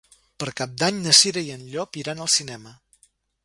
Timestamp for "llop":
1.75-2.03